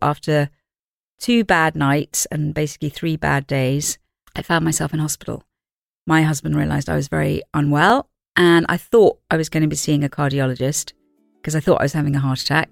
[0.00, 0.50] After
[1.18, 3.98] two bad nights and basically three bad days,
[4.34, 5.42] I found myself in hospital.
[6.06, 9.76] My husband realized I was very unwell, and I thought I was going to be
[9.76, 10.92] seeing a cardiologist
[11.36, 12.70] because I thought I was having a heart attack.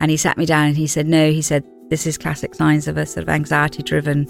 [0.00, 2.88] And he sat me down and he said, No, he said, this is classic signs
[2.88, 4.26] of a sort of anxiety driven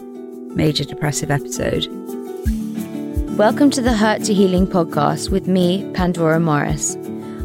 [0.54, 1.86] major depressive episode.
[3.36, 6.96] Welcome to the Hurt to Healing podcast with me, Pandora Morris.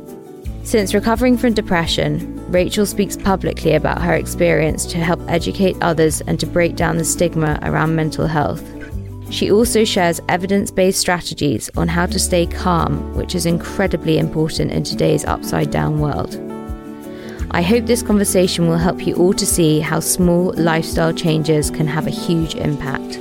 [0.63, 6.39] Since recovering from depression, Rachel speaks publicly about her experience to help educate others and
[6.39, 8.63] to break down the stigma around mental health.
[9.29, 14.71] She also shares evidence based strategies on how to stay calm, which is incredibly important
[14.71, 16.39] in today's upside down world.
[17.51, 21.85] I hope this conversation will help you all to see how small lifestyle changes can
[21.85, 23.19] have a huge impact.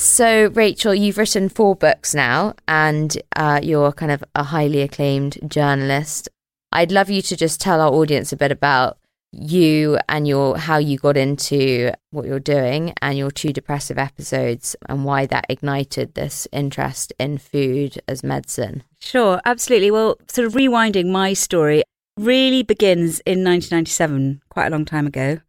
[0.00, 5.38] So, Rachel, you've written four books now, and uh, you're kind of a highly acclaimed
[5.46, 6.28] journalist.
[6.72, 8.96] I'd love you to just tell our audience a bit about
[9.32, 14.74] you and your how you got into what you're doing and your two depressive episodes
[14.88, 18.82] and why that ignited this interest in food as medicine.
[19.00, 19.90] Sure, absolutely.
[19.90, 21.82] Well, sort of rewinding my story
[22.16, 25.40] really begins in 1997, quite a long time ago.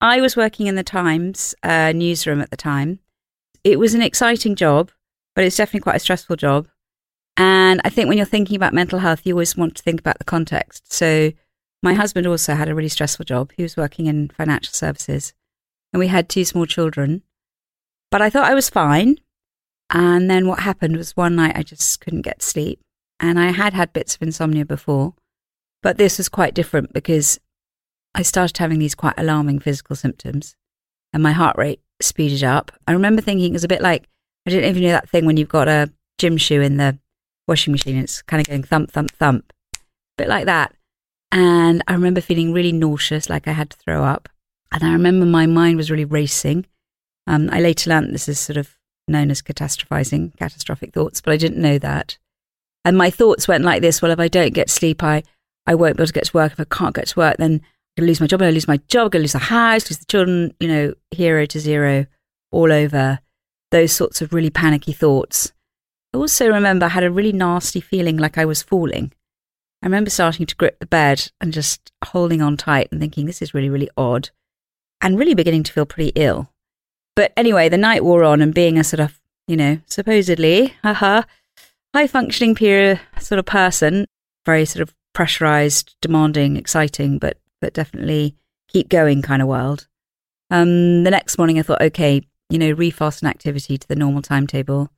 [0.00, 3.00] I was working in the Times uh, newsroom at the time.
[3.64, 4.90] It was an exciting job,
[5.34, 6.68] but it's definitely quite a stressful job.
[7.36, 10.18] And I think when you're thinking about mental health, you always want to think about
[10.18, 10.92] the context.
[10.92, 11.32] So
[11.86, 13.52] my husband also had a really stressful job.
[13.56, 15.32] He was working in financial services
[15.92, 17.22] and we had two small children.
[18.10, 19.18] But I thought I was fine.
[19.90, 22.80] And then what happened was one night I just couldn't get to sleep.
[23.20, 25.14] And I had had bits of insomnia before,
[25.80, 27.38] but this was quite different because
[28.16, 30.56] I started having these quite alarming physical symptoms
[31.12, 32.72] and my heart rate speeded up.
[32.88, 34.08] I remember thinking it was a bit like,
[34.44, 36.98] I didn't even know that thing when you've got a gym shoe in the
[37.46, 39.52] washing machine and it's kind of going thump, thump, thump.
[39.76, 39.78] A
[40.18, 40.74] bit like that.
[41.32, 44.28] And I remember feeling really nauseous, like I had to throw up.
[44.72, 46.66] And I remember my mind was really racing.
[47.26, 48.76] Um, I later learned this is sort of
[49.08, 52.18] known as catastrophizing, catastrophic thoughts, but I didn't know that.
[52.84, 55.22] And my thoughts went like this well, if I don't get sleep, I,
[55.66, 56.52] I won't be able to get to work.
[56.52, 58.40] If I can't get to work, then I'm going to lose my job.
[58.40, 59.06] I'm going to lose my job.
[59.06, 62.06] I'm going to lose the house, lose the children, you know, hero to zero
[62.52, 63.18] all over.
[63.72, 65.52] Those sorts of really panicky thoughts.
[66.14, 69.12] I also remember I had a really nasty feeling like I was falling.
[69.82, 73.42] I remember starting to grip the bed and just holding on tight and thinking, this
[73.42, 74.30] is really, really odd,
[75.00, 76.50] and really beginning to feel pretty ill.
[77.14, 81.22] But anyway, the night wore on, and being a sort of, you know, supposedly, haha,
[81.94, 84.06] high functioning peer sort of person,
[84.44, 88.36] very sort of pressurized, demanding, exciting, but but definitely
[88.68, 89.88] keep going kind of world.
[90.50, 94.22] Um, the next morning, I thought, okay, you know, refast an activity to the normal
[94.22, 94.90] timetable,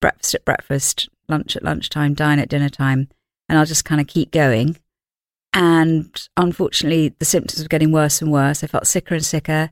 [0.00, 3.08] breakfast at breakfast, lunch at lunchtime, dine at dinner time
[3.48, 4.76] and I'll just kind of keep going.
[5.52, 8.64] And unfortunately, the symptoms were getting worse and worse.
[8.64, 9.70] I felt sicker and sicker,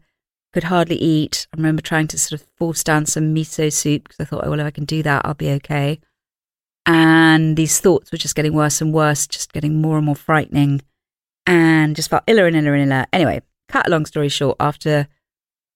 [0.53, 1.47] could hardly eat.
[1.53, 4.51] I remember trying to sort of force down some miso soup because I thought, oh,
[4.51, 5.99] well, if I can do that, I'll be okay.
[6.85, 10.83] And these thoughts were just getting worse and worse, just getting more and more frightening,
[11.47, 13.07] and just felt iller and iller and iller.
[13.13, 15.09] Anyway, cut a long story short, after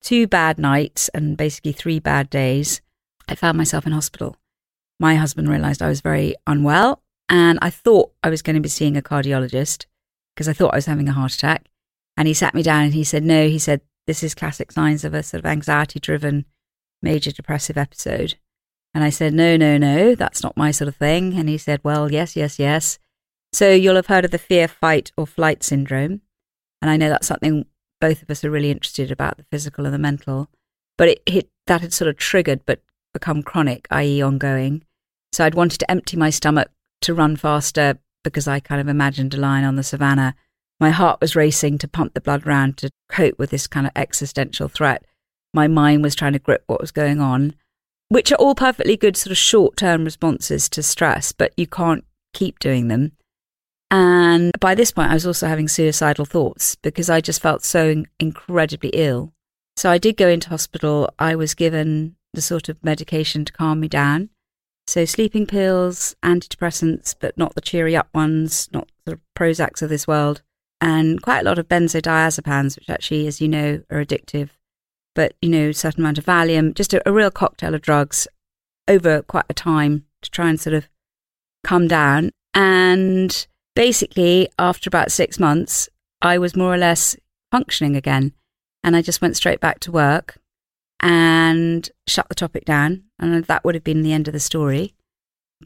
[0.01, 2.81] two bad nights and basically three bad days,
[3.27, 4.35] I found myself in hospital.
[4.99, 8.69] My husband realized I was very unwell, and I thought I was going to be
[8.69, 9.85] seeing a cardiologist
[10.35, 11.65] because I thought I was having a heart attack.
[12.15, 15.03] And he sat me down and he said, No, he said, this is classic signs
[15.03, 16.45] of a sort of anxiety driven
[17.01, 18.35] major depressive episode.
[18.93, 21.37] And I said, No, no, no, that's not my sort of thing.
[21.37, 22.97] And he said, Well, yes, yes, yes.
[23.53, 26.21] So you'll have heard of the fear, fight, or flight syndrome.
[26.81, 27.65] And I know that's something
[27.99, 30.49] both of us are really interested about the physical and the mental.
[30.97, 32.81] But it, that had sort of triggered but
[33.13, 34.83] become chronic, i.e., ongoing.
[35.31, 36.69] So I'd wanted to empty my stomach
[37.01, 40.35] to run faster because I kind of imagined a lion on the savannah.
[40.79, 43.93] My heart was racing to pump the blood round to cope with this kind of
[43.95, 45.05] existential threat.
[45.53, 47.55] My mind was trying to grip what was going on,
[48.09, 52.05] which are all perfectly good sort of short term responses to stress, but you can't
[52.33, 53.13] keep doing them.
[53.89, 58.03] And by this point, I was also having suicidal thoughts because I just felt so
[58.19, 59.33] incredibly ill.
[59.77, 61.09] So I did go into hospital.
[61.17, 64.29] I was given the sort of medication to calm me down.
[64.87, 70.07] So sleeping pills, antidepressants, but not the cheery up ones, not the Prozacs of this
[70.07, 70.41] world,
[70.79, 74.49] and quite a lot of benzodiazepines, which actually, as you know, are addictive.
[75.13, 78.27] But you know, certain amount of Valium, just a, a real cocktail of drugs
[78.87, 80.87] over quite a time to try and sort of
[81.65, 82.31] come down.
[82.53, 83.45] And
[83.75, 85.89] basically, after about six months,
[86.21, 87.17] I was more or less
[87.51, 88.31] functioning again.
[88.83, 90.37] And I just went straight back to work
[90.99, 93.03] and shut the topic down.
[93.19, 94.93] And that would have been the end of the story.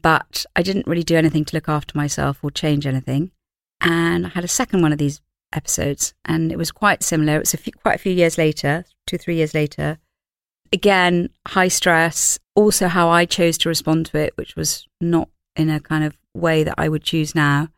[0.00, 3.30] But I didn't really do anything to look after myself or change anything.
[3.80, 5.20] And I had a second one of these
[5.52, 7.36] episodes, and it was quite similar.
[7.36, 9.98] It was a few, quite a few years later, two, three years later.
[10.72, 15.68] Again, high stress, also how I chose to respond to it, which was not in
[15.68, 17.68] a kind of way that I would choose now.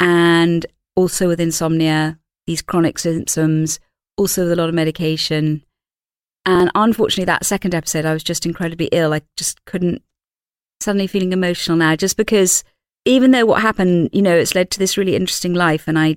[0.00, 3.78] And also with insomnia, these chronic symptoms,
[4.16, 5.62] also with a lot of medication,
[6.46, 9.12] and unfortunately, that second episode, I was just incredibly ill.
[9.12, 10.02] I just couldn't,
[10.80, 12.64] suddenly feeling emotional now, just because
[13.04, 15.86] even though what happened, you know, it's led to this really interesting life.
[15.86, 16.16] And I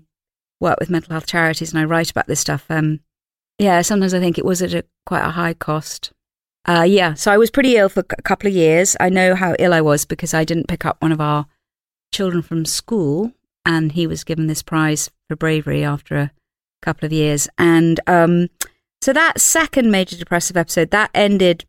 [0.60, 2.66] work with mental health charities and I write about this stuff.
[2.70, 3.02] Um,
[3.60, 6.14] yeah, sometimes I think it was at a quite a high cost.
[6.66, 8.96] Uh, yeah, so I was pretty ill for a couple of years.
[9.00, 11.46] I know how ill I was because I didn't pick up one of our
[12.14, 13.34] children from school,
[13.66, 16.32] and he was given this prize for bravery after a
[16.82, 17.50] couple of years.
[17.58, 18.48] And um,
[19.04, 21.66] so that second major depressive episode, that ended,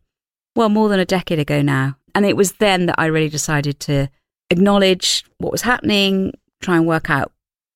[0.55, 1.97] well, more than a decade ago now.
[2.13, 4.09] And it was then that I really decided to
[4.49, 7.31] acknowledge what was happening, try and work out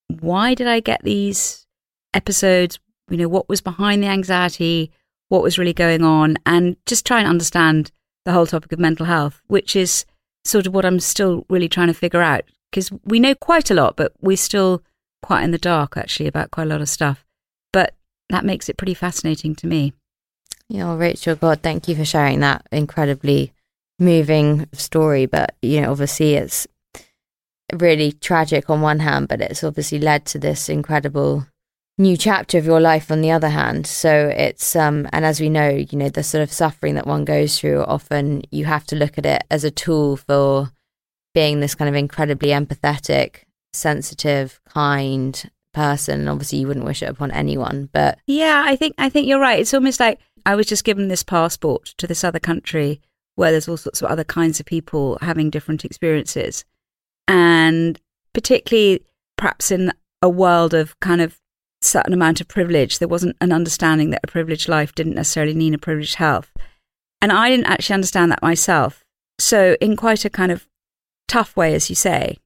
[0.10, 1.66] why did I get these
[2.14, 2.80] episodes,
[3.10, 4.92] you know, what was behind the anxiety,
[5.30, 7.92] what was really going on, and just try and understand
[8.26, 10.06] the whole topic of mental health, which is
[10.44, 12.44] sort of what I'm still really trying to figure out.
[12.72, 14.84] Because we know quite a lot, but we're still
[15.22, 17.26] quite in the dark actually about quite a lot of stuff.
[17.72, 17.94] But
[18.30, 19.94] that makes it pretty fascinating to me.
[20.68, 23.54] Yeah, Rachel, God, thank you for sharing that incredibly
[23.98, 25.26] moving story.
[25.26, 26.68] But, you know, obviously it's
[27.74, 31.48] really tragic on one hand, but it's obviously led to this incredible
[31.98, 33.86] new chapter of your life on the other hand.
[33.86, 37.26] So it's, um, and as we know, you know, the sort of suffering that one
[37.26, 40.72] goes through, often you have to look at it as a tool for
[41.34, 43.44] being this kind of incredibly empathetic,
[43.74, 48.96] sensitive, kind, person and obviously you wouldn't wish it upon anyone but yeah i think
[48.98, 49.60] i think you're right.
[49.60, 53.02] It's almost like i was just given this passport to this other country
[53.40, 56.66] where there's all sorts of other kinds of people having different experiences.
[57.26, 57.98] And
[58.34, 59.06] particularly
[59.38, 61.40] perhaps in a world of kind of
[61.82, 65.74] certain amount of privilege there wasn't an understanding that a privileged life didn't necessarily mean
[65.74, 66.52] a privileged health.
[67.22, 69.06] And i didn't actually understand that myself.
[69.40, 70.68] So in quite a kind of
[71.30, 72.40] tough way as you say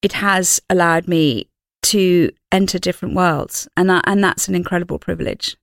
[0.00, 1.48] it has allowed me
[1.90, 5.56] to enter different worlds, and that, and that's an incredible privilege,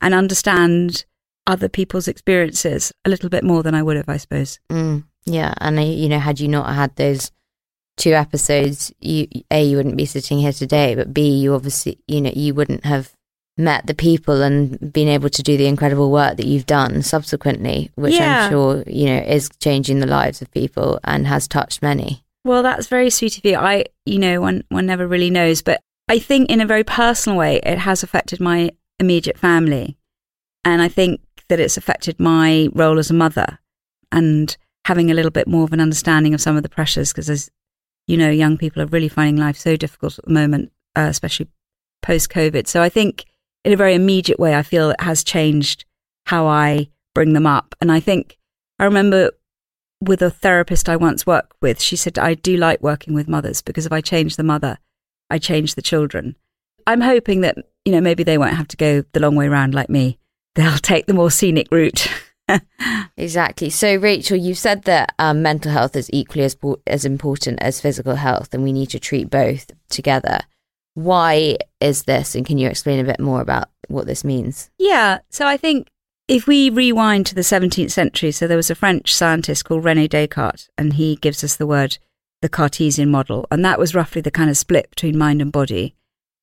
[0.00, 1.04] and understand
[1.46, 4.60] other people's experiences a little bit more than I would have, I suppose.
[4.70, 7.30] Mm, yeah, and uh, you know, had you not had those
[7.96, 12.20] two episodes, you a you wouldn't be sitting here today, but b you obviously you
[12.20, 13.12] know you wouldn't have
[13.56, 17.90] met the people and been able to do the incredible work that you've done subsequently,
[17.94, 18.44] which yeah.
[18.44, 22.23] I'm sure you know is changing the lives of people and has touched many.
[22.44, 23.56] Well, that's very sweet of you.
[23.56, 27.38] I, you know, one one never really knows, but I think in a very personal
[27.38, 29.96] way, it has affected my immediate family,
[30.64, 33.58] and I think that it's affected my role as a mother,
[34.12, 37.30] and having a little bit more of an understanding of some of the pressures, because
[37.30, 37.50] as
[38.06, 41.48] you know, young people are really finding life so difficult at the moment, uh, especially
[42.02, 42.66] post COVID.
[42.66, 43.24] So I think
[43.64, 45.86] in a very immediate way, I feel it has changed
[46.26, 48.36] how I bring them up, and I think
[48.78, 49.30] I remember
[50.08, 53.62] with a therapist I once worked with, she said, I do like working with mothers
[53.62, 54.78] because if I change the mother,
[55.30, 56.36] I change the children.
[56.86, 59.74] I'm hoping that, you know, maybe they won't have to go the long way round
[59.74, 60.18] like me.
[60.54, 62.08] They'll take the more scenic route.
[63.16, 63.70] exactly.
[63.70, 66.56] So, Rachel, you said that um, mental health is equally as,
[66.86, 70.40] as important as physical health, and we need to treat both together.
[70.94, 72.36] Why is this?
[72.36, 74.70] And can you explain a bit more about what this means?
[74.78, 75.18] Yeah.
[75.30, 75.88] So, I think
[76.26, 80.08] if we rewind to the 17th century, so there was a French scientist called Rene
[80.08, 81.98] Descartes, and he gives us the word
[82.40, 83.46] the Cartesian model.
[83.50, 85.94] And that was roughly the kind of split between mind and body.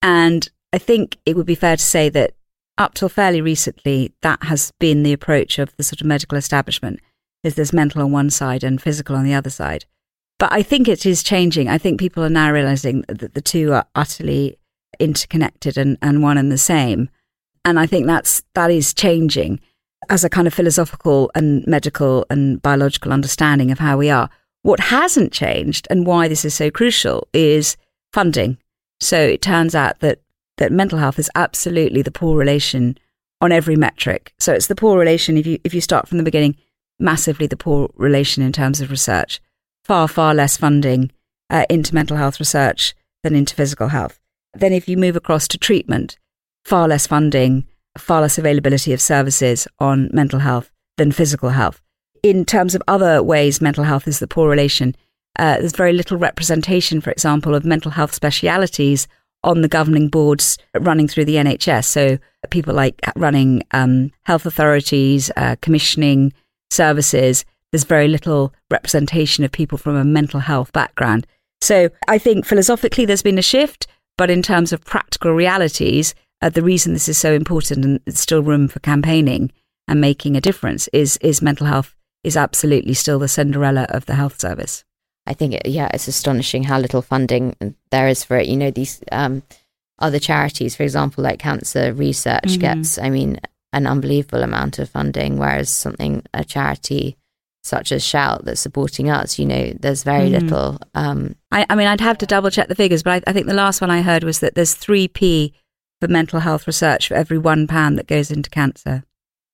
[0.01, 2.33] And I think it would be fair to say that
[2.77, 6.99] up till fairly recently, that has been the approach of the sort of medical establishment
[7.43, 9.85] is there's mental on one side and physical on the other side.
[10.39, 11.69] But I think it is changing.
[11.69, 14.57] I think people are now realizing that the two are utterly
[14.99, 17.09] interconnected and, and one and the same.
[17.63, 19.59] And I think that's that is changing
[20.09, 24.29] as a kind of philosophical and medical and biological understanding of how we are.
[24.63, 27.77] What hasn't changed and why this is so crucial is
[28.13, 28.57] funding.
[28.99, 30.19] So it turns out that,
[30.57, 32.97] that mental health is absolutely the poor relation
[33.39, 34.33] on every metric.
[34.39, 36.55] So it's the poor relation, if you, if you start from the beginning,
[36.99, 39.41] massively the poor relation in terms of research.
[39.83, 41.11] Far, far less funding
[41.49, 42.93] uh, into mental health research
[43.23, 44.19] than into physical health.
[44.53, 46.17] Then if you move across to treatment,
[46.63, 47.65] far less funding
[47.97, 51.81] far less availability of services on mental health than physical health.
[52.23, 54.95] In terms of other ways mental health is the poor relation,
[55.39, 59.07] uh, there's very little representation, for example, of mental health specialities
[59.43, 61.85] on the governing boards running through the NHS.
[61.85, 62.19] So
[62.49, 66.33] people like running um, health authorities, uh, commissioning
[66.69, 71.25] services, there's very little representation of people from a mental health background.
[71.61, 76.49] So I think philosophically there's been a shift, but in terms of practical realities, uh,
[76.49, 79.51] the reason this is so important and it's still room for campaigning
[79.87, 84.15] and making a difference is is mental health is absolutely still the Cinderella of the
[84.15, 84.83] health service.
[85.25, 87.55] I think, it, yeah, it's astonishing how little funding
[87.91, 88.47] there is for it.
[88.47, 89.43] You know, these um,
[89.99, 92.61] other charities, for example, like cancer research, mm-hmm.
[92.61, 93.39] gets, I mean,
[93.73, 97.17] an unbelievable amount of funding, whereas something a charity
[97.63, 100.41] such as Shout that's supporting us, you know, there's very mm.
[100.41, 100.79] little.
[100.95, 103.45] Um, I, I, mean, I'd have to double check the figures, but I, I think
[103.45, 105.53] the last one I heard was that there's three p
[106.01, 109.03] for mental health research for every one pound that goes into cancer.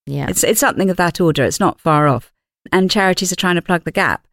[0.06, 0.28] Yeah.
[0.30, 1.44] It's, it's something of that order.
[1.44, 2.34] It's not far off.
[2.72, 4.28] And charities are trying to plug the gap,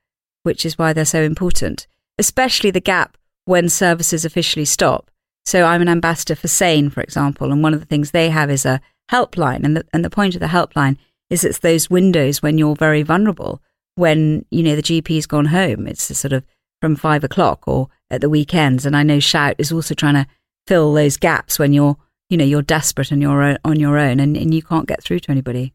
[0.44, 1.86] which is why they're so important,
[2.18, 5.10] especially the gap when services officially stop.
[5.44, 8.50] So I'm an ambassador for SANE, for example, and one of the things they have
[8.50, 8.80] is a
[9.10, 9.64] helpline.
[9.64, 10.96] And the, and the point of the helpline
[11.28, 13.60] is it's those windows when you're very vulnerable,
[13.96, 15.86] when, you know, the GP's gone home.
[15.86, 16.44] It's sort of
[16.80, 18.86] from five o'clock or at the weekends.
[18.86, 20.26] And I know Shout is also trying to
[20.66, 21.96] fill those gaps when you're
[22.30, 25.02] you know you're desperate and you're uh, on your own and, and you can't get
[25.02, 25.72] through to anybody.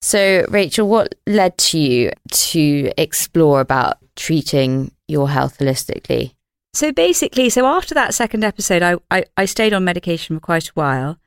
[0.00, 6.34] So rachel what led to you to explore about treating your health holistically?
[6.74, 10.68] So basically so after that second episode I, I, I stayed on medication for quite
[10.68, 11.18] a while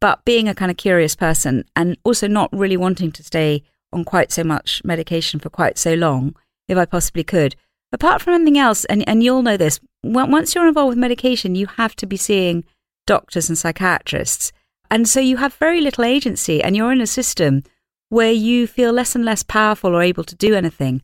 [0.00, 4.04] but being a kind of curious person and also not really wanting to stay on
[4.04, 6.34] quite so much medication for quite so long
[6.68, 7.54] if i possibly could.
[7.92, 11.66] Apart from anything else and, and you'll know this once you're involved with medication, you
[11.66, 12.64] have to be seeing
[13.06, 14.52] doctors and psychiatrists.
[14.90, 17.62] And so you have very little agency and you're in a system
[18.08, 21.02] where you feel less and less powerful or able to do anything.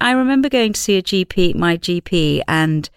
[0.00, 2.88] I remember going to see a GP, my GP, and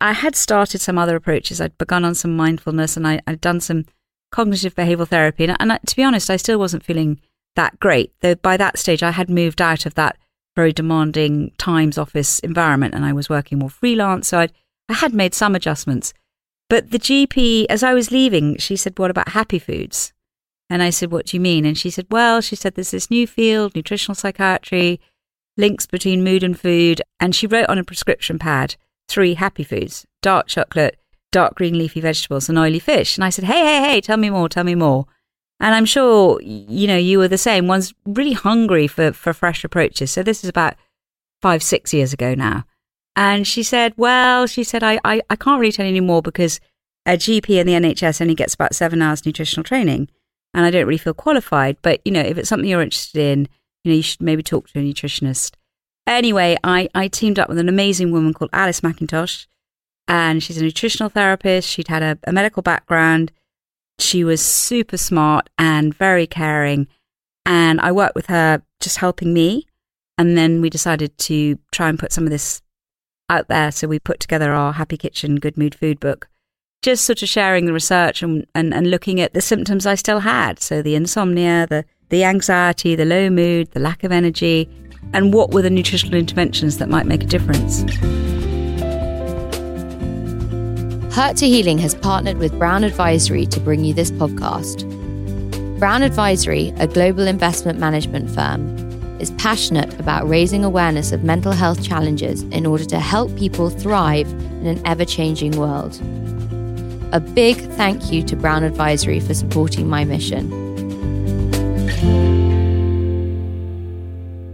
[0.00, 1.60] I had started some other approaches.
[1.60, 3.86] I'd begun on some mindfulness and I, had done some
[4.30, 5.44] cognitive behavioral therapy.
[5.44, 7.20] And, and I, to be honest, I still wasn't feeling
[7.56, 8.12] that great.
[8.20, 10.16] Though by that stage, I had moved out of that
[10.56, 14.28] very demanding Times office environment and I was working more freelance.
[14.28, 14.52] So I'd
[14.88, 16.12] I had made some adjustments.
[16.68, 20.12] But the GP, as I was leaving, she said, What about happy foods?
[20.70, 21.64] And I said, What do you mean?
[21.64, 25.00] And she said, Well, she said, there's this new field, nutritional psychiatry,
[25.56, 27.02] links between mood and food.
[27.20, 28.76] And she wrote on a prescription pad
[29.08, 30.98] three happy foods dark chocolate,
[31.32, 33.16] dark green leafy vegetables, and oily fish.
[33.16, 35.06] And I said, Hey, hey, hey, tell me more, tell me more.
[35.60, 37.68] And I'm sure, you know, you were the same.
[37.68, 40.10] One's really hungry for, for fresh approaches.
[40.10, 40.74] So this is about
[41.40, 42.64] five, six years ago now.
[43.16, 46.60] And she said, Well, she said, I, I, I can't really tell you anymore because
[47.06, 50.08] a GP in the NHS only gets about seven hours nutritional training.
[50.52, 51.76] And I don't really feel qualified.
[51.82, 53.48] But, you know, if it's something you're interested in,
[53.82, 55.54] you know, you should maybe talk to a nutritionist.
[56.06, 59.46] Anyway, I, I teamed up with an amazing woman called Alice Mackintosh.
[60.06, 61.68] And she's a nutritional therapist.
[61.68, 63.32] She'd had a, a medical background.
[63.98, 66.88] She was super smart and very caring.
[67.46, 69.66] And I worked with her just helping me.
[70.16, 72.62] And then we decided to try and put some of this
[73.28, 73.72] out there.
[73.72, 76.28] So we put together our Happy Kitchen Good Mood Food book,
[76.82, 80.20] just sort of sharing the research and, and, and looking at the symptoms I still
[80.20, 80.60] had.
[80.60, 84.68] So the insomnia, the, the anxiety, the low mood, the lack of energy,
[85.12, 87.82] and what were the nutritional interventions that might make a difference.
[91.14, 94.88] Hurt to Healing has partnered with Brown Advisory to bring you this podcast.
[95.78, 98.83] Brown Advisory, a global investment management firm,
[99.20, 104.28] is passionate about raising awareness of mental health challenges in order to help people thrive
[104.28, 106.00] in an ever changing world.
[107.12, 110.62] A big thank you to Brown Advisory for supporting my mission.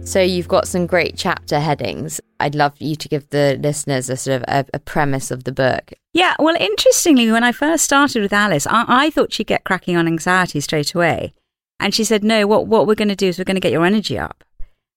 [0.05, 2.19] So, you've got some great chapter headings.
[2.39, 5.53] I'd love you to give the listeners a sort of a, a premise of the
[5.53, 5.93] book.
[6.13, 9.95] Yeah, well, interestingly, when I first started with Alice, I, I thought she'd get cracking
[9.95, 11.33] on anxiety straight away.
[11.79, 13.71] And she said, no, what, what we're going to do is we're going to get
[13.71, 14.43] your energy up.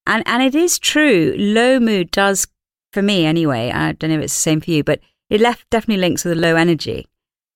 [0.06, 1.34] And and it is true.
[1.36, 2.46] Low mood does,
[2.92, 3.70] for me anyway.
[3.70, 6.36] I don't know if it's the same for you, but it left definitely links with
[6.36, 7.06] a low energy.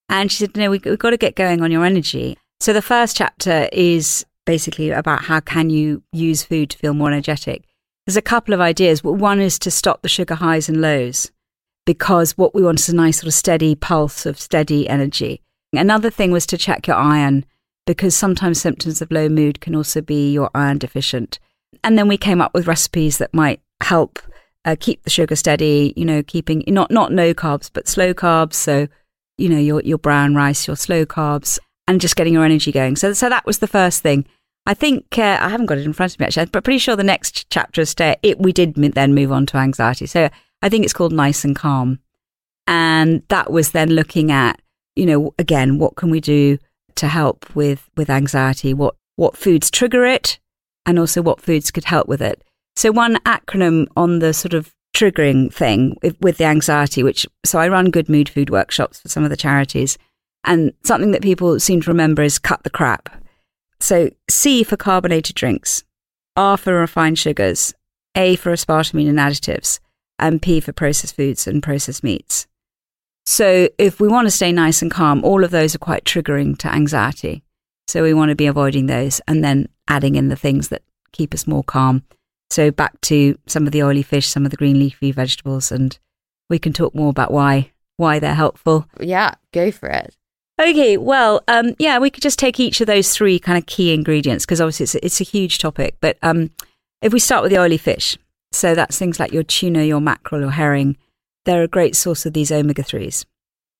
[0.09, 2.83] And she said, "No, we, we've got to get going on your energy." So the
[2.83, 7.64] first chapter is basically about how can you use food to feel more energetic.
[8.07, 9.05] There's a couple of ideas.
[9.05, 11.31] One is to stop the sugar highs and lows,
[11.85, 15.43] because what we want is a nice sort of steady pulse of steady energy.
[15.75, 17.45] Another thing was to check your iron,
[17.87, 21.38] because sometimes symptoms of low mood can also be your iron deficient.
[21.85, 24.19] And then we came up with recipes that might help
[24.65, 28.55] uh, keep the sugar steady, you know, keeping not not no carbs, but slow carbs.
[28.55, 28.89] So,
[29.37, 32.97] you know, your your brown rice, your slow carbs, and just getting your energy going.
[32.97, 34.27] So, so that was the first thing.
[34.67, 36.97] I think uh, I haven't got it in front of me actually, but pretty sure
[36.97, 38.17] the next chapter is stay.
[38.23, 40.07] It we did then move on to anxiety.
[40.07, 40.29] So
[40.61, 42.01] I think it's called Nice and Calm,
[42.67, 44.61] and that was then looking at
[44.97, 46.59] you know again what can we do
[46.97, 48.75] to help with with anxiety?
[48.75, 50.39] What what foods trigger it?
[50.87, 52.42] And also what foods could help with it.
[52.76, 57.68] So, one acronym on the sort of triggering thing with the anxiety, which so I
[57.68, 59.99] run good mood food workshops for some of the charities,
[60.44, 63.23] and something that people seem to remember is cut the crap.
[63.80, 65.85] So, C for carbonated drinks,
[66.37, 67.75] R for refined sugars,
[68.14, 69.80] A for aspartame and additives,
[70.18, 72.47] and P for processed foods and processed meats.
[73.26, 76.56] So, if we want to stay nice and calm, all of those are quite triggering
[76.58, 77.42] to anxiety.
[77.89, 79.21] So, we want to be avoiding those.
[79.27, 82.05] And then adding in the things that keep us more calm.
[82.51, 85.99] So back to some of the oily fish, some of the green leafy vegetables, and
[86.49, 88.87] we can talk more about why why they're helpful.
[89.01, 90.15] Yeah, go for it.
[90.61, 93.93] Okay, well, um, yeah, we could just take each of those three kind of key
[93.93, 95.97] ingredients because obviously it's a, it's a huge topic.
[96.01, 96.51] But um,
[97.03, 98.17] if we start with the oily fish,
[98.53, 100.97] so that's things like your tuna, your mackerel, your herring,
[101.45, 103.27] they're a great source of these omega threes.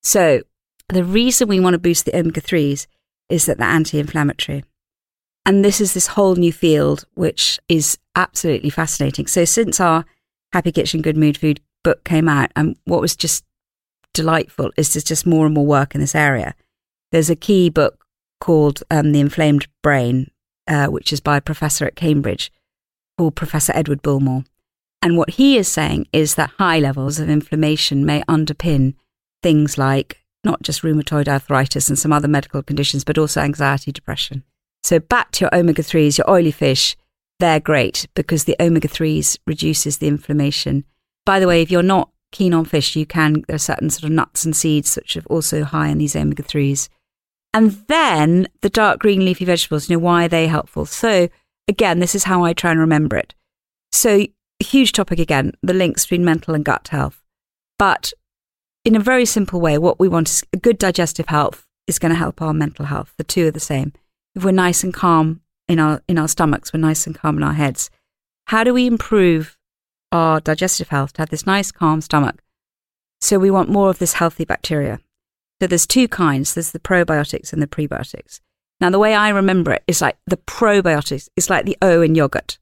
[0.03, 0.43] So
[0.89, 2.87] the reason we want to boost the omega threes
[3.29, 4.65] is that they're anti-inflammatory.
[5.45, 9.27] And this is this whole new field, which is absolutely fascinating.
[9.27, 10.05] So, since our
[10.53, 13.45] Happy Kitchen, Good Mood Food book came out, and what was just
[14.15, 16.55] delightful is there's just more and more work in this area.
[17.13, 18.05] There's a key book
[18.41, 20.31] called um, The Inflamed Brain,
[20.67, 22.53] uh, which is by a professor at Cambridge
[23.17, 24.45] called Professor Edward Bullmore.
[25.01, 28.95] And what he is saying is that high levels of inflammation may underpin
[29.43, 34.45] things like not just rheumatoid arthritis and some other medical conditions, but also anxiety, depression.
[34.83, 36.97] So back to your omega 3s, your oily fish,
[37.41, 40.85] they're great because the omega 3s reduces the inflammation.
[41.27, 44.05] By the way, if you're not keen on fish, you can, there are certain sort
[44.05, 46.89] of nuts and seeds which are also high in these omega 3s.
[47.55, 50.87] And then the dark green leafy vegetables, you know, why are they helpful?
[50.87, 51.29] So
[51.67, 53.35] again, this is how I try and remember it.
[53.93, 54.27] So
[54.61, 57.23] huge topic again, the links between mental and gut health.
[57.79, 58.13] But
[58.89, 62.11] in a very simple way, what we want is a good digestive health is going
[62.11, 63.13] to help our mental health.
[63.19, 63.93] The two are the same
[64.35, 67.43] if we're nice and calm in our in our stomachs, we're nice and calm in
[67.43, 67.91] our heads.
[68.47, 69.59] How do we improve
[70.11, 72.43] our digestive health to have this nice calm stomach?
[73.21, 75.01] So we want more of this healthy bacteria.
[75.61, 76.55] So there's two kinds.
[76.55, 78.41] There's the probiotics and the prebiotics.
[78.81, 82.15] Now the way I remember it is like the probiotics is like the O in
[82.15, 82.59] yogurt.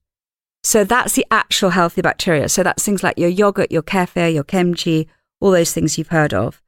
[0.65, 2.49] So that's the actual healthy bacteria.
[2.49, 5.09] So that's things like your yogurt, your kefir, your kimchi,
[5.41, 6.63] all those things you've heard of.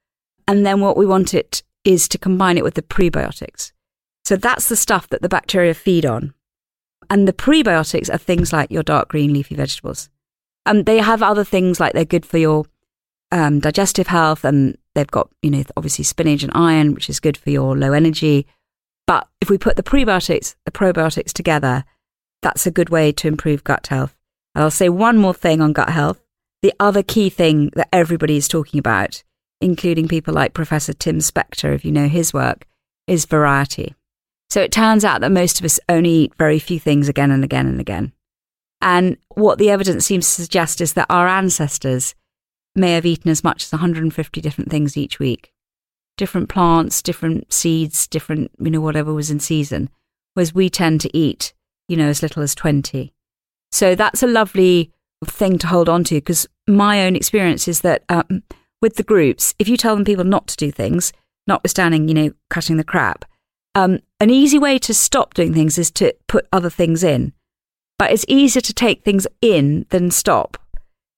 [0.47, 3.73] And then what we want it is to combine it with the prebiotics.
[4.25, 6.35] So that's the stuff that the bacteria feed on.
[7.11, 10.11] And the prebiotics are things like your dark green leafy vegetables.
[10.67, 12.67] And they have other things like they're good for your
[13.33, 17.37] um, digestive health, and they've got, you know, obviously spinach and iron, which is good
[17.37, 18.47] for your low energy.
[19.07, 21.85] But if we put the prebiotics, the probiotics together,
[22.43, 24.15] that's a good way to improve gut health.
[24.55, 26.21] And I'll say one more thing on gut health.
[26.63, 29.23] The other key thing that everybody is talking about,
[29.61, 32.67] including people like Professor Tim Spector, if you know his work,
[33.07, 33.95] is variety.
[34.51, 37.45] So it turns out that most of us only eat very few things again and
[37.45, 38.13] again and again.
[38.81, 42.15] And what the evidence seems to suggest is that our ancestors
[42.75, 45.53] may have eaten as much as 150 different things each week.
[46.17, 49.91] Different plants, different seeds, different, you know, whatever was in season.
[50.35, 51.53] Whereas we tend to eat,
[51.89, 53.13] you know, as little as 20.
[53.71, 54.93] So that's a lovely
[55.25, 58.43] thing to hold on to because my own experience is that um,
[58.81, 61.13] with the groups, if you tell them people not to do things,
[61.47, 63.25] notwithstanding, you know, cutting the crap,
[63.75, 67.33] um, an easy way to stop doing things is to put other things in.
[67.99, 70.57] But it's easier to take things in than stop.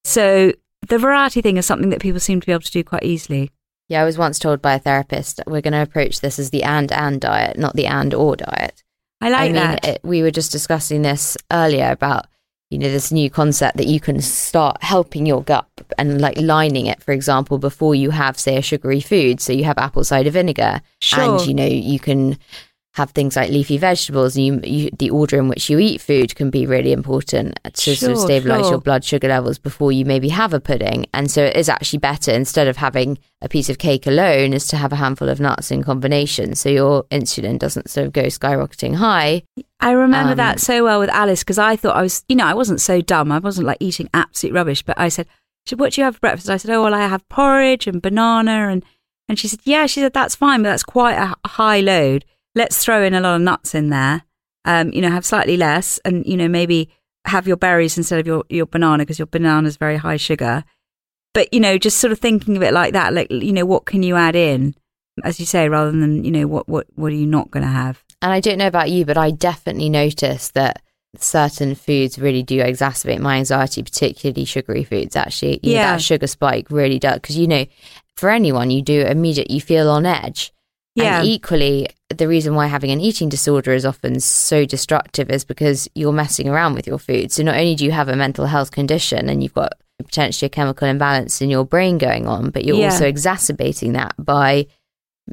[0.04, 0.52] So
[0.86, 3.50] the variety thing is something that people seem to be able to do quite easily.
[3.88, 6.62] Yeah, I was once told by a therapist we're going to approach this as the
[6.62, 8.82] and and diet, not the and or diet.
[9.20, 9.84] I like I mean, that.
[9.84, 12.26] It, we were just discussing this earlier about
[12.70, 15.66] you know this new concept that you can start helping your gut
[15.98, 19.40] and like lining it, for example, before you have say a sugary food.
[19.40, 21.38] So you have apple cider vinegar, Sure.
[21.38, 22.38] and you know you can
[22.94, 24.36] have things like leafy vegetables.
[24.36, 27.96] And you, you the order in which you eat food can be really important to
[27.96, 28.72] sort of stabilize sure.
[28.72, 31.06] your blood sugar levels before you maybe have a pudding.
[31.12, 34.66] And so it is actually better instead of having a piece of cake alone, is
[34.68, 38.24] to have a handful of nuts in combination, so your insulin doesn't sort of go
[38.24, 39.42] skyrocketing high.
[39.80, 42.46] I remember Um, that so well with Alice because I thought I was, you know,
[42.46, 43.32] I wasn't so dumb.
[43.32, 45.26] I wasn't like eating absolute rubbish, but I said,
[45.66, 46.50] she what do you have for breakfast?
[46.50, 48.68] I said, oh, well, I have porridge and banana.
[48.68, 48.84] And,
[49.28, 52.24] and she said, yeah, she said, that's fine, but that's quite a a high load.
[52.54, 54.22] Let's throw in a lot of nuts in there.
[54.66, 56.90] Um, you know, have slightly less and, you know, maybe
[57.26, 60.64] have your berries instead of your, your banana because your banana is very high sugar.
[61.32, 63.86] But, you know, just sort of thinking of it like that, like, you know, what
[63.86, 64.74] can you add in,
[65.24, 67.72] as you say, rather than, you know, what, what, what are you not going to
[67.72, 68.04] have?
[68.22, 70.82] And I don't know about you, but I definitely noticed that
[71.16, 75.16] certain foods really do exacerbate my anxiety, particularly sugary foods.
[75.16, 75.92] Actually, you know, Yeah.
[75.96, 77.66] that sugar spike really does because you know,
[78.16, 80.52] for anyone, you do immediate, you feel on edge.
[80.94, 81.20] Yeah.
[81.20, 85.88] And equally, the reason why having an eating disorder is often so destructive is because
[85.94, 87.32] you're messing around with your food.
[87.32, 90.50] So not only do you have a mental health condition and you've got potentially a
[90.50, 92.86] chemical imbalance in your brain going on, but you're Yeah.
[92.90, 94.66] also exacerbating that by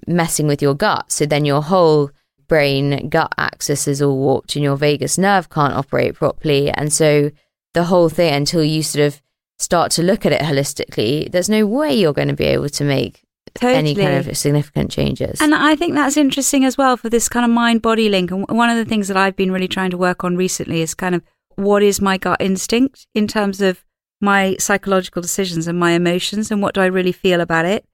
[0.07, 1.11] messing with your gut.
[1.11, 2.11] So then your whole
[2.47, 6.71] brain gut axis is all warped and your vagus nerve can't operate properly.
[6.71, 7.31] And so
[7.73, 9.21] the whole thing, until you sort of
[9.59, 12.83] start to look at it holistically, there's no way you're going to be able to
[12.83, 13.23] make
[13.61, 15.41] any kind of significant changes.
[15.41, 18.31] And I think that's interesting as well for this kind of mind body link.
[18.31, 20.93] And one of the things that I've been really trying to work on recently is
[20.93, 21.23] kind of
[21.55, 23.83] what is my gut instinct in terms of
[24.21, 27.85] my psychological decisions and my emotions and what do I really feel about it?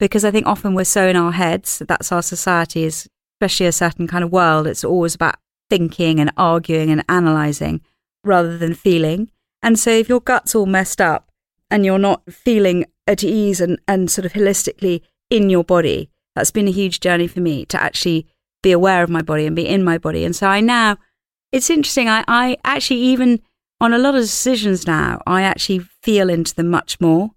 [0.00, 3.08] Because I think often we're so in our heads, that that's our society is,
[3.44, 4.66] especially a certain kind of world.
[4.66, 5.36] It's always about
[5.68, 7.82] thinking and arguing and analyzing
[8.24, 9.30] rather than feeling.
[9.62, 11.30] And so if your gut's all messed up
[11.70, 16.50] and you're not feeling at ease and, and sort of holistically in your body, that's
[16.50, 18.26] been a huge journey for me to actually
[18.62, 20.24] be aware of my body and be in my body.
[20.24, 20.96] And so I now,
[21.52, 22.08] it's interesting.
[22.08, 23.42] I, I actually, even
[23.78, 27.30] on a lot of decisions now, I actually feel into them much more.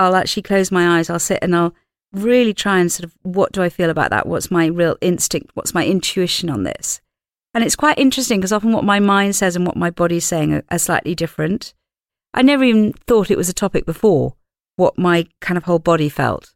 [0.00, 1.74] I'll actually close my eyes, I'll sit and I'll
[2.14, 4.26] really try and sort of, what do I feel about that?
[4.26, 5.50] What's my real instinct?
[5.54, 7.00] What's my intuition on this?
[7.52, 10.52] And it's quite interesting because often what my mind says and what my body's saying
[10.52, 11.74] are, are slightly different.
[12.32, 14.34] I never even thought it was a topic before,
[14.76, 16.52] what my kind of whole body felt.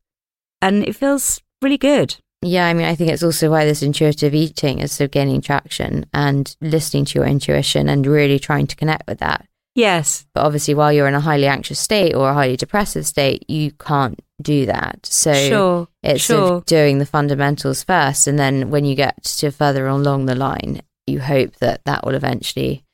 [0.61, 2.17] And it feels really good.
[2.43, 6.07] Yeah, I mean, I think it's also why this intuitive eating is so gaining traction
[6.13, 9.47] and listening to your intuition and really trying to connect with that.
[9.75, 10.27] Yes.
[10.35, 13.73] But obviously, while you're in a highly anxious state or a highly depressive state, you
[13.73, 15.07] can't do that.
[15.07, 15.89] So sure.
[16.03, 18.27] it's sort of doing the fundamentals first.
[18.27, 22.15] And then when you get to further along the line, you hope that that will
[22.15, 22.85] eventually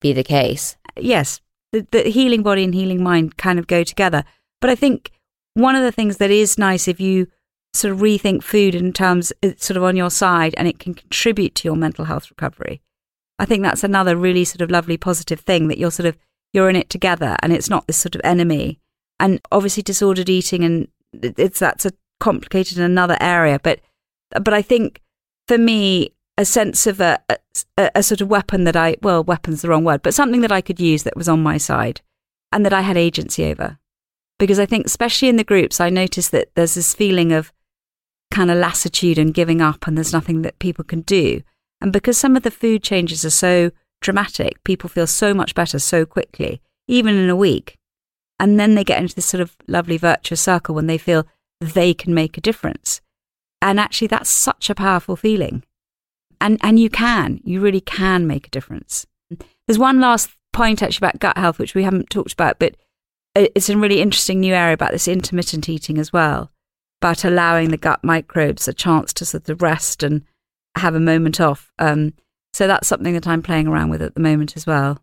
[0.00, 0.76] be the case.
[0.96, 1.40] yes,
[1.72, 4.24] the, the healing body and healing mind kind of go together.
[4.60, 5.10] But I think
[5.54, 7.28] one of the things that is nice if you
[7.74, 10.94] sort of rethink food in terms it's sort of on your side and it can
[10.94, 12.80] contribute to your mental health recovery.
[13.38, 16.16] I think that's another really sort of lovely positive thing that you're sort of
[16.52, 18.80] you're in it together and it's not this sort of enemy.
[19.20, 23.80] And obviously disordered eating and it's that's a complicated in another area, but
[24.30, 25.00] but I think
[25.46, 27.18] for me a sense of a,
[27.76, 30.52] a, a sort of weapon that I, well, weapon's the wrong word, but something that
[30.52, 32.00] I could use that was on my side
[32.52, 33.78] and that I had agency over.
[34.38, 37.52] Because I think, especially in the groups, I noticed that there's this feeling of
[38.30, 41.42] kind of lassitude and giving up, and there's nothing that people can do.
[41.80, 45.80] And because some of the food changes are so dramatic, people feel so much better
[45.80, 47.77] so quickly, even in a week.
[48.40, 51.26] And then they get into this sort of lovely virtuous circle when they feel
[51.60, 53.00] they can make a difference.
[53.60, 55.64] And actually, that's such a powerful feeling.
[56.40, 59.06] And and you can you really can make a difference.
[59.66, 62.74] There's one last point actually about gut health which we haven't talked about but
[63.34, 66.50] it's a really interesting new area about this intermittent eating as well
[67.02, 70.24] about allowing the gut microbes a chance to sort of rest and
[70.74, 71.70] have a moment off.
[71.78, 72.14] Um,
[72.52, 74.98] so that's something that i'm playing around with at the moment as well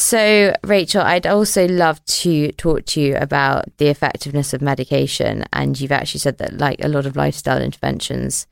[0.00, 5.44] So, Rachel, I'd also love to talk to you about the effectiveness of medication.
[5.52, 8.46] And you've actually said that, like a lot of lifestyle interventions,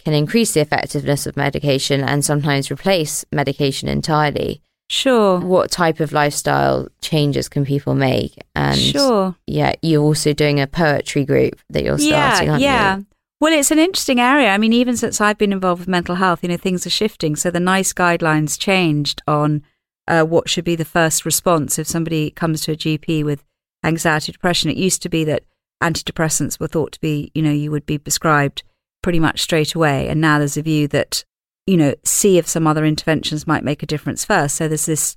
[0.00, 4.60] can increase the effectiveness of medication and sometimes replace medication entirely.
[4.90, 5.38] Sure.
[5.38, 8.36] What type of lifestyle changes can people make?
[8.56, 9.36] And sure.
[9.46, 12.96] Yeah, you're also doing a poetry group that you're starting, yeah, aren't yeah.
[12.96, 13.06] you?
[13.40, 14.48] Well, it's an interesting area.
[14.48, 17.36] I mean, even since I've been involved with mental health, you know, things are shifting.
[17.36, 19.62] So the NICE guidelines changed on
[20.08, 23.44] uh, what should be the first response if somebody comes to a GP with
[23.84, 24.70] anxiety, depression.
[24.70, 25.44] It used to be that
[25.82, 28.62] antidepressants were thought to be, you know, you would be prescribed
[29.02, 30.08] pretty much straight away.
[30.08, 31.24] And now there's a view that,
[31.66, 34.56] you know, see if some other interventions might make a difference first.
[34.56, 35.14] So there's this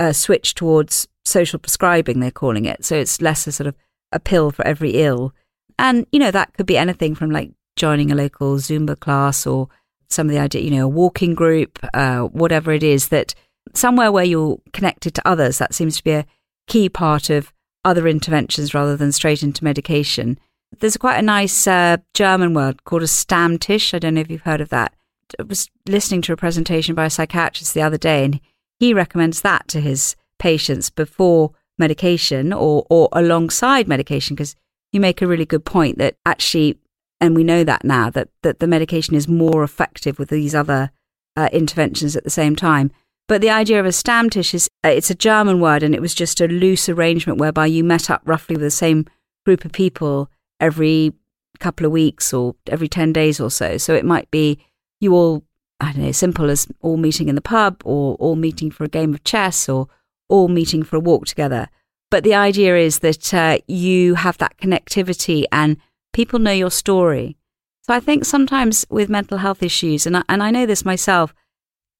[0.00, 2.84] uh, switch towards social prescribing, they're calling it.
[2.84, 3.76] So it's less a sort of
[4.10, 5.32] a pill for every ill.
[5.78, 9.68] And, you know, that could be anything from like joining a local Zumba class or
[10.10, 13.34] some of the idea, you know, a walking group, uh, whatever it is that
[13.74, 16.26] somewhere where you're connected to others, that seems to be a
[16.66, 17.52] key part of
[17.84, 20.38] other interventions rather than straight into medication.
[20.78, 23.92] There's quite a nice uh, German word called a Stammtisch.
[23.92, 24.94] I don't know if you've heard of that.
[25.38, 28.40] I was listening to a presentation by a psychiatrist the other day, and
[28.78, 34.54] he recommends that to his patients before medication or, or alongside medication because
[34.92, 36.78] you make a really good point that actually
[37.22, 40.90] and we know that now that, that the medication is more effective with these other
[41.36, 42.90] uh, interventions at the same time.
[43.32, 46.12] But the idea of a Stammtisch is uh, it's a German word, and it was
[46.12, 49.06] just a loose arrangement whereby you met up roughly with the same
[49.46, 51.14] group of people every
[51.58, 53.78] couple of weeks or every ten days or so.
[53.78, 54.58] So it might be
[55.00, 55.44] you all,
[55.80, 58.88] I don't know, simple as all meeting in the pub, or all meeting for a
[58.88, 59.88] game of chess, or
[60.28, 61.70] all meeting for a walk together.
[62.10, 65.78] But the idea is that uh, you have that connectivity and
[66.12, 67.38] people know your story.
[67.80, 71.32] So I think sometimes with mental health issues, and I, and I know this myself,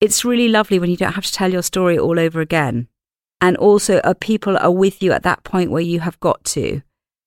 [0.03, 2.89] it's really lovely when you don't have to tell your story all over again.
[3.41, 6.83] And also, uh, people are with you at that point where you have got to.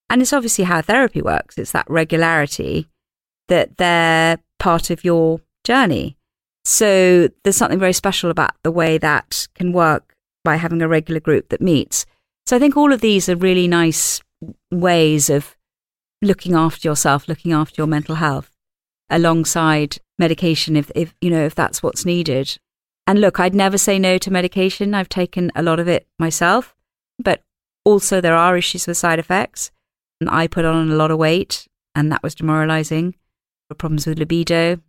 [0.09, 1.57] And it's obviously how therapy works.
[1.57, 2.89] It's that regularity
[3.47, 6.17] that they're part of your journey.
[6.65, 11.21] So there's something very special about the way that can work by having a regular
[11.21, 12.05] group that meets.
[12.45, 14.21] So I think all of these are really nice
[14.69, 15.55] ways of
[16.21, 18.51] looking after yourself, looking after your mental health
[19.09, 22.57] alongside medication if, if you know if that's what's needed.
[23.07, 24.93] And look, I'd never say no to medication.
[24.93, 26.75] I've taken a lot of it myself,
[27.19, 27.43] but
[27.83, 29.71] also there are issues with side effects.
[30.19, 33.15] And I put on a lot of weight and that was demoralizing.
[33.77, 34.79] Problems with libido.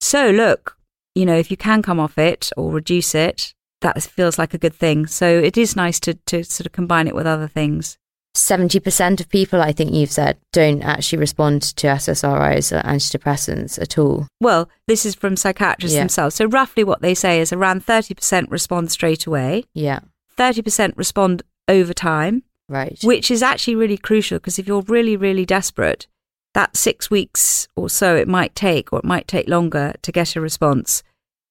[0.00, 0.76] So look,
[1.14, 4.58] you know, if you can come off it or reduce it, that feels like a
[4.58, 5.06] good thing.
[5.06, 7.98] So it is nice to, to sort of combine it with other things.
[8.34, 13.98] 70% of people, I think you've said, don't actually respond to SSRIs or antidepressants at
[13.98, 14.28] all.
[14.40, 16.02] Well, this is from psychiatrists Yeah.
[16.02, 16.36] themselves.
[16.36, 20.00] So roughly what they say is around 30% respond straight away, Yeah,
[20.36, 22.98] 30% respond over time, right.
[23.02, 26.06] which is actually really crucial because if you're really, really desperate,
[26.54, 30.36] that six weeks or so it might take, or it might take longer to get
[30.36, 31.02] a response,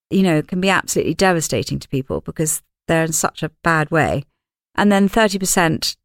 [0.10, 4.24] you know, can be absolutely devastating to people because they're in such a bad way.
[4.76, 5.96] And then 30%,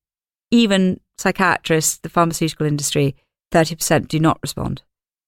[0.54, 3.16] even psychiatrists, the pharmaceutical industry,
[3.52, 4.82] 30% do not respond.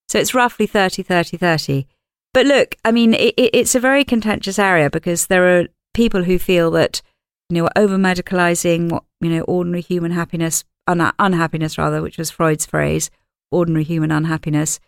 [0.09, 1.87] So it's roughly 30, 30, 30.
[2.33, 6.25] But look, I mean, it, it, it's a very contentious area because there are people
[6.25, 7.03] who feel that,
[7.49, 12.19] you know, we're over medicalizing what, you know, ordinary human happiness, un- unhappiness rather, which
[12.19, 13.11] was Freud's phrase,
[13.51, 14.79] ordinary human unhappiness.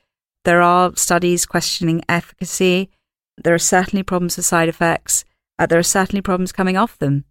[0.44, 2.90] There are studies questioning efficacy.
[3.36, 5.24] There are certainly problems with side effects.
[5.58, 7.24] Uh, there are certainly problems coming off them.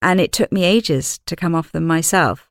[0.00, 2.47] And it took me ages to come off them myself.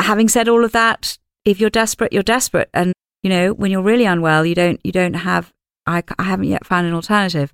[0.00, 2.70] Having said all of that, if you're desperate, you're desperate.
[2.74, 5.52] And, you know, when you're really unwell, you don't, you don't have,
[5.86, 7.52] I, I haven't yet found an alternative.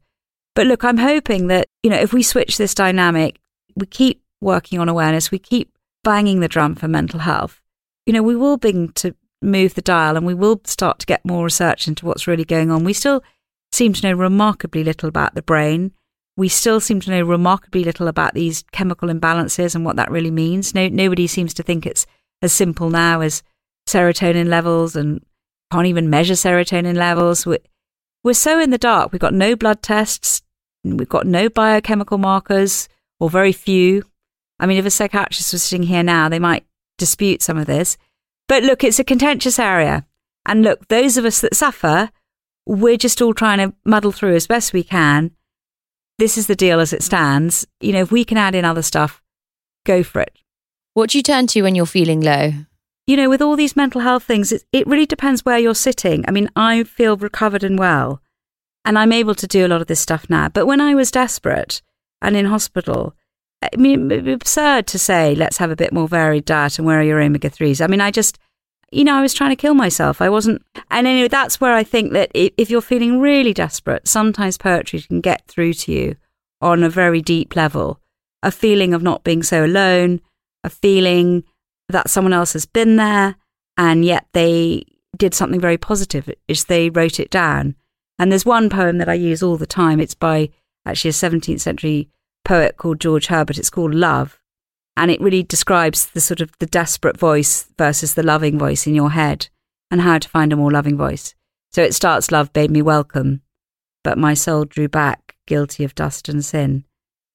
[0.54, 3.38] But look, I'm hoping that, you know, if we switch this dynamic,
[3.74, 5.72] we keep working on awareness, we keep
[6.04, 7.60] banging the drum for mental health,
[8.06, 11.24] you know, we will begin to move the dial and we will start to get
[11.24, 12.84] more research into what's really going on.
[12.84, 13.22] We still
[13.72, 15.92] seem to know remarkably little about the brain.
[16.36, 20.30] We still seem to know remarkably little about these chemical imbalances and what that really
[20.30, 20.74] means.
[20.74, 22.06] No, nobody seems to think it's
[22.42, 23.42] as simple now as
[23.88, 25.24] serotonin levels and
[25.70, 27.46] can't even measure serotonin levels.
[27.46, 27.58] We're,
[28.22, 29.12] we're so in the dark.
[29.12, 30.42] We've got no blood tests.
[30.84, 32.88] We've got no biochemical markers
[33.20, 34.04] or very few.
[34.58, 36.66] I mean, if a psychiatrist was sitting here now, they might
[36.98, 37.96] dispute some of this.
[38.48, 40.06] But look, it's a contentious area.
[40.44, 42.10] And look, those of us that suffer,
[42.66, 45.30] we're just all trying to muddle through as best we can.
[46.18, 47.66] This is the deal as it stands.
[47.80, 49.22] You know, if we can add in other stuff,
[49.86, 50.36] go for it.
[50.94, 52.52] What do you turn to when you're feeling low?
[53.06, 56.24] You know, with all these mental health things, it, it really depends where you're sitting.
[56.28, 58.20] I mean, I feel recovered and well,
[58.84, 60.48] and I'm able to do a lot of this stuff now.
[60.48, 61.82] But when I was desperate
[62.20, 63.16] and in hospital,
[63.62, 66.86] I mean, it'd be absurd to say, let's have a bit more varied diet and
[66.86, 67.82] where are your omega 3s?
[67.82, 68.38] I mean, I just,
[68.90, 70.20] you know, I was trying to kill myself.
[70.20, 70.62] I wasn't.
[70.90, 75.20] And anyway, that's where I think that if you're feeling really desperate, sometimes poetry can
[75.20, 76.16] get through to you
[76.60, 77.98] on a very deep level.
[78.42, 80.20] a feeling of not being so alone,
[80.64, 81.44] a feeling
[81.88, 83.36] that someone else has been there
[83.76, 84.84] and yet they
[85.16, 87.76] did something very positive is they wrote it down.
[88.18, 90.00] And there's one poem that I use all the time.
[90.00, 90.50] It's by
[90.86, 92.08] actually a 17th century
[92.44, 93.58] poet called George Herbert.
[93.58, 94.38] It's called Love.
[94.96, 98.94] And it really describes the sort of the desperate voice versus the loving voice in
[98.94, 99.48] your head
[99.90, 101.34] and how to find a more loving voice.
[101.72, 103.40] So it starts, Love bade me welcome,
[104.04, 106.84] but my soul drew back, guilty of dust and sin.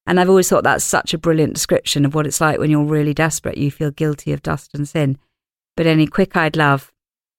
[0.08, 2.82] And I've always thought that's such a brilliant description of what it's like when you're
[2.82, 3.58] really desperate.
[3.58, 5.18] You feel guilty of dust and sin.
[5.76, 6.90] But any quick eyed love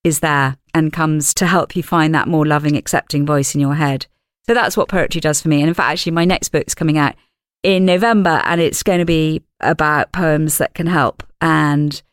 [0.04, 3.74] is there and comes to help you find that more loving, accepting voice in your
[3.74, 4.06] head.
[4.46, 5.62] So that's what poetry does for me.
[5.62, 7.16] And in fact, actually, my next book's coming out
[7.64, 12.04] in November and it's going to be about poems that can help and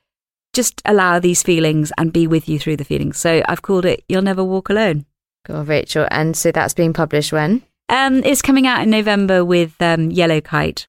[0.55, 3.19] just allow these feelings and be with you through the feelings.
[3.19, 5.05] So I've called it You'll Never Walk Alone.
[5.45, 6.09] Cool, Rachel.
[6.11, 7.62] And so that's being published when?
[7.88, 10.87] Um, it's coming out in November with um, Yellow Kite.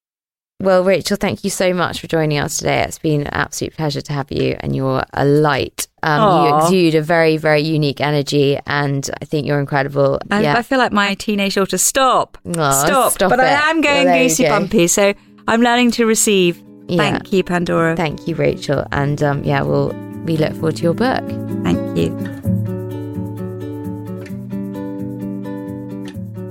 [0.60, 2.82] Well, Rachel, thank you so much for joining us today.
[2.82, 5.86] It's been an absolute pleasure to have you, and you're a light.
[6.02, 10.18] Um, you exude a very, very unique energy, and I think you're incredible.
[10.32, 10.56] I, yeah.
[10.56, 13.12] I feel like my teenage daughter, stop, stop.
[13.12, 13.44] stop but it.
[13.44, 14.48] I am going Well, goosey go.
[14.48, 15.14] bumpy, so
[15.46, 16.60] I'm learning to receive.
[16.88, 16.96] Yeah.
[16.96, 17.94] Thank you, Pandora.
[17.94, 18.84] Thank you, Rachel.
[18.90, 19.90] And um, yeah, we'll
[20.24, 21.24] we look forward to your book.
[21.62, 22.77] Thank you.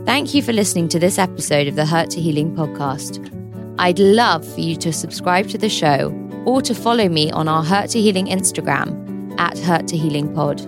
[0.07, 3.19] Thank you for listening to this episode of the Hurt to Healing podcast.
[3.77, 6.13] I'd love for you to subscribe to the show
[6.45, 10.61] or to follow me on our Hurt to Healing Instagram at Hurt to Healing Pod.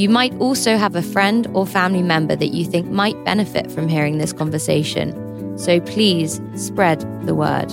[0.00, 3.88] You might also have a friend or family member that you think might benefit from
[3.88, 5.58] hearing this conversation.
[5.58, 7.68] So please spread the word.